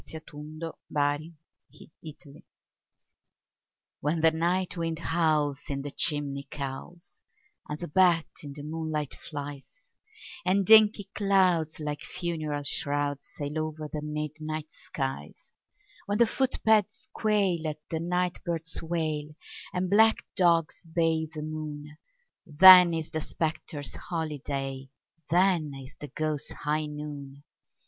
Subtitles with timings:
[0.03, 1.17] THE GHOSTS' HIGH
[2.33, 2.43] NOON
[3.99, 7.21] WHEN the night wind howls in the chimney cowls,
[7.69, 9.91] and the bat in the moonlight flies,
[10.43, 15.51] And inky clouds, like funeral shrouds, sail over the midnight skies—
[16.07, 19.35] When the footpads quail at the night bird's wail,
[19.71, 21.95] and black dogs bay the moon,
[22.47, 27.43] Then is the spectres' holiday—then is the ghosts' high noon!